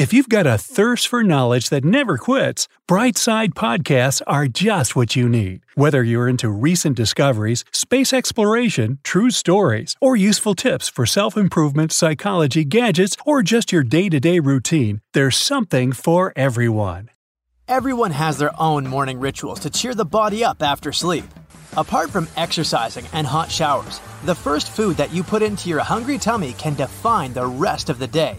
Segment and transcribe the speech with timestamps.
[0.00, 5.14] If you've got a thirst for knowledge that never quits, Brightside podcasts are just what
[5.14, 5.60] you need.
[5.74, 11.92] Whether you're into recent discoveries, space exploration, true stories, or useful tips for self improvement,
[11.92, 17.10] psychology, gadgets, or just your day to day routine, there's something for everyone.
[17.68, 21.28] Everyone has their own morning rituals to cheer the body up after sleep.
[21.76, 26.16] Apart from exercising and hot showers, the first food that you put into your hungry
[26.16, 28.38] tummy can define the rest of the day.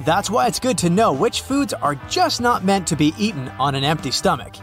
[0.00, 3.48] That's why it's good to know which foods are just not meant to be eaten
[3.58, 4.54] on an empty stomach.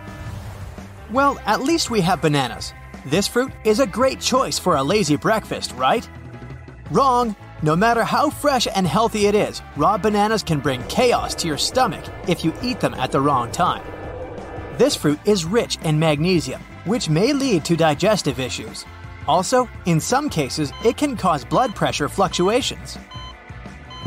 [1.12, 2.74] Well, at least we have bananas.
[3.06, 6.08] This fruit is a great choice for a lazy breakfast, right?
[6.92, 7.36] Wrong!
[7.62, 11.58] No matter how fresh and healthy it is, raw bananas can bring chaos to your
[11.58, 13.84] stomach if you eat them at the wrong time.
[14.78, 18.86] This fruit is rich in magnesium, which may lead to digestive issues.
[19.28, 22.98] Also, in some cases, it can cause blood pressure fluctuations.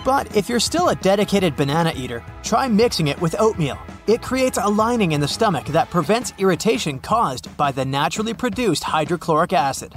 [0.07, 3.77] But if you're still a dedicated banana eater, try mixing it with oatmeal.
[4.07, 8.85] It creates a lining in the stomach that prevents irritation caused by the naturally produced
[8.85, 9.97] hydrochloric acid.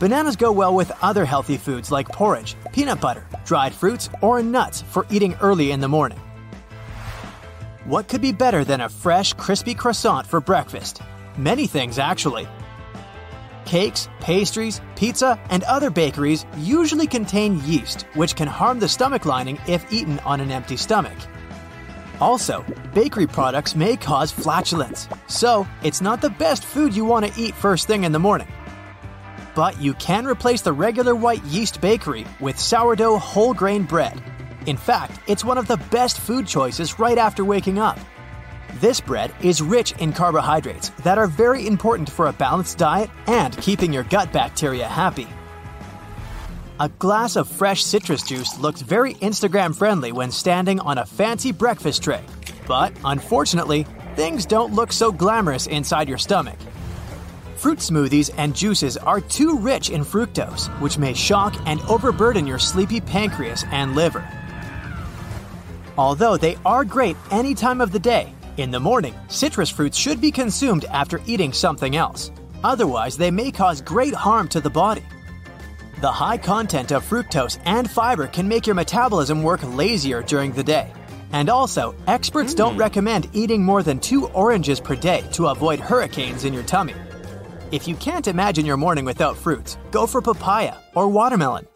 [0.00, 4.82] Bananas go well with other healthy foods like porridge, peanut butter, dried fruits, or nuts
[4.82, 6.18] for eating early in the morning.
[7.84, 11.02] What could be better than a fresh, crispy croissant for breakfast?
[11.38, 12.48] Many things, actually.
[13.64, 19.58] Cakes, pastries, pizza, and other bakeries usually contain yeast, which can harm the stomach lining
[19.66, 21.16] if eaten on an empty stomach.
[22.20, 27.40] Also, bakery products may cause flatulence, so it's not the best food you want to
[27.40, 28.48] eat first thing in the morning.
[29.54, 34.22] But you can replace the regular white yeast bakery with sourdough whole grain bread.
[34.66, 37.98] In fact, it's one of the best food choices right after waking up.
[38.80, 43.56] This bread is rich in carbohydrates that are very important for a balanced diet and
[43.58, 45.28] keeping your gut bacteria happy.
[46.80, 51.52] A glass of fresh citrus juice looks very Instagram friendly when standing on a fancy
[51.52, 52.24] breakfast tray.
[52.66, 53.86] But unfortunately,
[54.16, 56.58] things don't look so glamorous inside your stomach.
[57.54, 62.58] Fruit smoothies and juices are too rich in fructose, which may shock and overburden your
[62.58, 64.28] sleepy pancreas and liver.
[65.96, 70.20] Although they are great any time of the day, in the morning, citrus fruits should
[70.20, 72.30] be consumed after eating something else.
[72.62, 75.02] Otherwise, they may cause great harm to the body.
[76.00, 80.62] The high content of fructose and fiber can make your metabolism work lazier during the
[80.62, 80.92] day.
[81.32, 82.80] And also, experts don't hmm.
[82.80, 86.94] recommend eating more than two oranges per day to avoid hurricanes in your tummy.
[87.72, 91.66] If you can't imagine your morning without fruits, go for papaya or watermelon.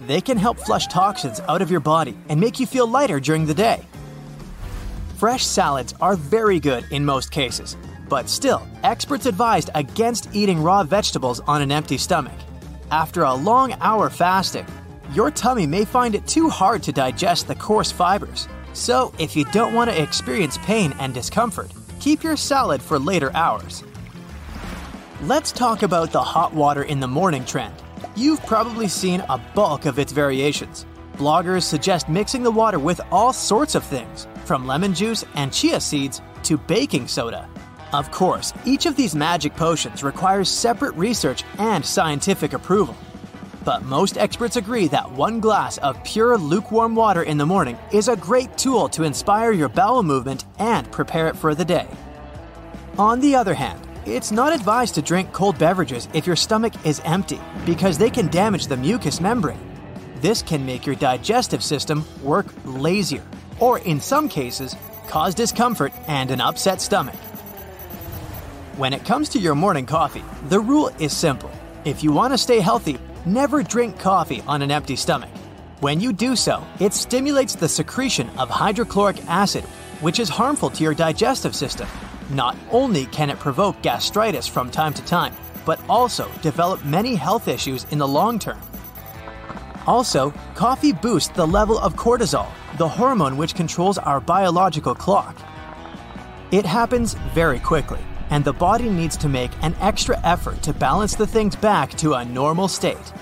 [0.00, 3.44] They can help flush toxins out of your body and make you feel lighter during
[3.44, 3.84] the day.
[5.18, 7.76] Fresh salads are very good in most cases,
[8.08, 12.38] but still, experts advised against eating raw vegetables on an empty stomach.
[12.92, 14.64] After a long hour fasting,
[15.12, 18.46] your tummy may find it too hard to digest the coarse fibers.
[18.74, 23.34] So, if you don't want to experience pain and discomfort, keep your salad for later
[23.34, 23.82] hours.
[25.22, 27.74] Let's talk about the hot water in the morning trend.
[28.14, 30.86] You've probably seen a bulk of its variations.
[31.18, 35.80] Bloggers suggest mixing the water with all sorts of things, from lemon juice and chia
[35.80, 37.48] seeds to baking soda.
[37.92, 42.96] Of course, each of these magic potions requires separate research and scientific approval.
[43.64, 48.06] But most experts agree that one glass of pure lukewarm water in the morning is
[48.06, 51.88] a great tool to inspire your bowel movement and prepare it for the day.
[52.96, 57.02] On the other hand, it's not advised to drink cold beverages if your stomach is
[57.04, 59.67] empty because they can damage the mucous membrane.
[60.20, 63.22] This can make your digestive system work lazier,
[63.60, 64.74] or in some cases,
[65.06, 67.14] cause discomfort and an upset stomach.
[68.76, 71.50] When it comes to your morning coffee, the rule is simple.
[71.84, 75.30] If you want to stay healthy, never drink coffee on an empty stomach.
[75.80, 79.62] When you do so, it stimulates the secretion of hydrochloric acid,
[80.00, 81.86] which is harmful to your digestive system.
[82.30, 85.34] Not only can it provoke gastritis from time to time,
[85.64, 88.58] but also develop many health issues in the long term.
[89.88, 92.46] Also, coffee boosts the level of cortisol,
[92.76, 95.34] the hormone which controls our biological clock.
[96.50, 101.14] It happens very quickly, and the body needs to make an extra effort to balance
[101.14, 103.14] the things back to a normal state.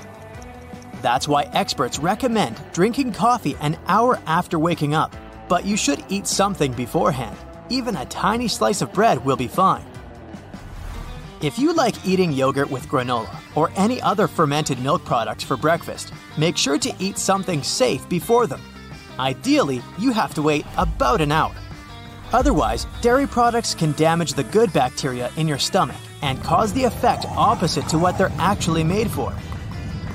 [1.03, 5.15] That's why experts recommend drinking coffee an hour after waking up,
[5.49, 7.37] but you should eat something beforehand.
[7.69, 9.87] Even a tiny slice of bread will be fine.
[11.41, 16.12] If you like eating yogurt with granola or any other fermented milk products for breakfast,
[16.38, 18.61] make sure to eat something safe before them.
[19.19, 21.55] Ideally, you have to wait about an hour.
[22.32, 27.25] Otherwise, dairy products can damage the good bacteria in your stomach and cause the effect
[27.31, 29.35] opposite to what they're actually made for.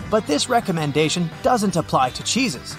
[0.09, 2.75] But this recommendation doesn't apply to cheeses.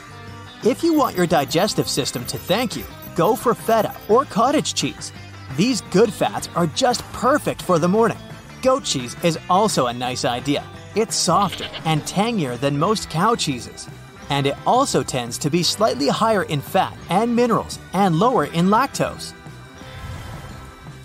[0.64, 2.84] If you want your digestive system to thank you,
[3.16, 5.12] go for feta or cottage cheese.
[5.56, 8.18] These good fats are just perfect for the morning.
[8.62, 10.64] Goat cheese is also a nice idea.
[10.94, 13.88] It's softer and tangier than most cow cheeses.
[14.30, 18.68] And it also tends to be slightly higher in fat and minerals and lower in
[18.68, 19.34] lactose.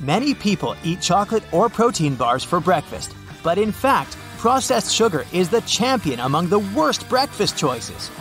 [0.01, 5.49] Many people eat chocolate or protein bars for breakfast, but in fact, processed sugar is
[5.49, 8.11] the champion among the worst breakfast choices.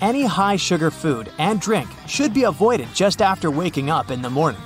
[0.00, 4.30] Any high sugar food and drink should be avoided just after waking up in the
[4.30, 4.60] morning.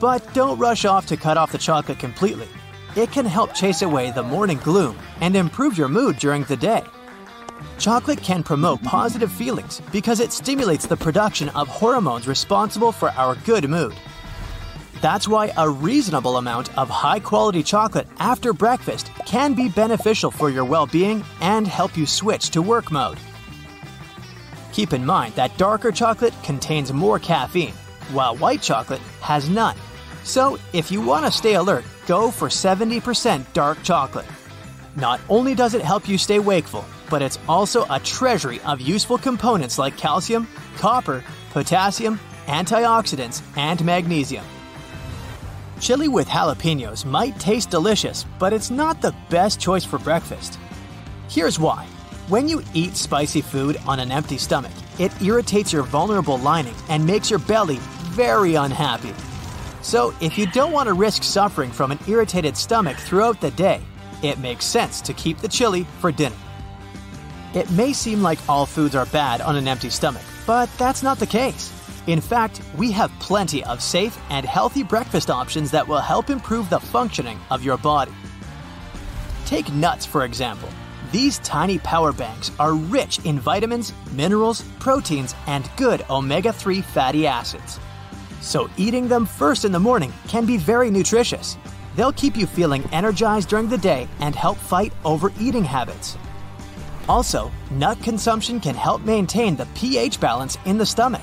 [0.00, 2.48] But don't rush off to cut off the chocolate completely.
[2.94, 6.82] It can help chase away the morning gloom and improve your mood during the day.
[7.78, 13.34] Chocolate can promote positive feelings because it stimulates the production of hormones responsible for our
[13.46, 13.94] good mood.
[15.00, 20.50] That's why a reasonable amount of high quality chocolate after breakfast can be beneficial for
[20.50, 23.18] your well being and help you switch to work mode.
[24.72, 27.74] Keep in mind that darker chocolate contains more caffeine,
[28.12, 29.76] while white chocolate has none.
[30.24, 34.26] So, if you want to stay alert, go for 70% dark chocolate.
[34.94, 39.18] Not only does it help you stay wakeful, but it's also a treasury of useful
[39.18, 40.46] components like calcium,
[40.76, 44.44] copper, potassium, antioxidants, and magnesium.
[45.80, 50.58] Chili with jalapenos might taste delicious, but it's not the best choice for breakfast.
[51.28, 51.86] Here's why.
[52.28, 57.04] When you eat spicy food on an empty stomach, it irritates your vulnerable lining and
[57.04, 57.78] makes your belly
[58.12, 59.12] very unhappy.
[59.82, 63.80] So, if you don't want to risk suffering from an irritated stomach throughout the day,
[64.22, 66.36] it makes sense to keep the chili for dinner.
[67.52, 71.18] It may seem like all foods are bad on an empty stomach, but that's not
[71.18, 71.72] the case.
[72.06, 76.70] In fact, we have plenty of safe and healthy breakfast options that will help improve
[76.70, 78.12] the functioning of your body.
[79.46, 80.68] Take nuts, for example.
[81.10, 87.26] These tiny power banks are rich in vitamins, minerals, proteins, and good omega 3 fatty
[87.26, 87.78] acids.
[88.42, 91.56] So, eating them first in the morning can be very nutritious.
[91.94, 96.18] They'll keep you feeling energized during the day and help fight overeating habits.
[97.08, 101.22] Also, nut consumption can help maintain the pH balance in the stomach.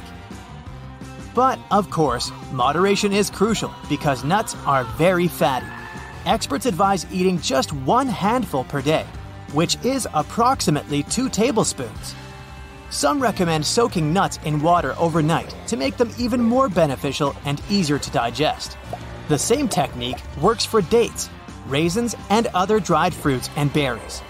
[1.35, 5.67] But, of course, moderation is crucial because nuts are very fatty.
[6.25, 9.05] Experts advise eating just one handful per day,
[9.51, 12.15] which is approximately two tablespoons.
[12.91, 17.99] Some recommend soaking nuts in water overnight to make them even more beneficial and easier
[17.99, 18.77] to digest.
[19.27, 21.29] The same technique works for dates,
[21.67, 24.23] raisins, and other dried fruits and berries.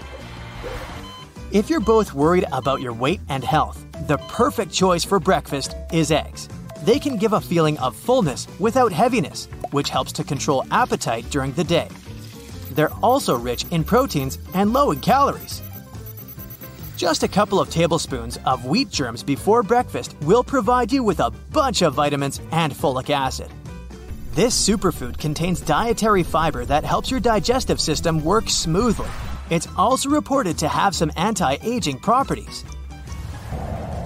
[1.52, 6.10] If you're both worried about your weight and health, the perfect choice for breakfast is
[6.10, 6.46] eggs.
[6.84, 11.52] They can give a feeling of fullness without heaviness, which helps to control appetite during
[11.52, 11.88] the day.
[12.72, 15.62] They're also rich in proteins and low in calories.
[17.00, 21.30] Just a couple of tablespoons of wheat germs before breakfast will provide you with a
[21.50, 23.48] bunch of vitamins and folic acid.
[24.34, 29.08] This superfood contains dietary fiber that helps your digestive system work smoothly.
[29.48, 32.66] It's also reported to have some anti aging properties.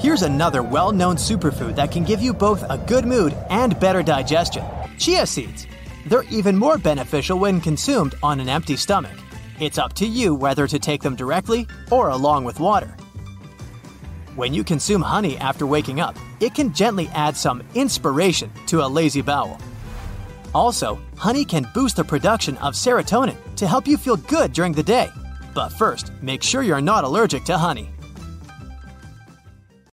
[0.01, 4.05] Here's another well known superfood that can give you both a good mood and better
[4.05, 4.65] digestion
[4.99, 5.67] chia seeds.
[6.07, 9.24] They're even more beneficial when consumed on an empty stomach.
[9.65, 12.95] It's up to you whether to take them directly or along with water.
[14.37, 18.87] When you consume honey after waking up, it can gently add some inspiration to a
[18.87, 19.59] lazy bowel.
[20.55, 24.83] Also, honey can boost the production of serotonin to help you feel good during the
[24.83, 25.09] day.
[25.55, 27.94] But first, make sure you're not allergic to honey.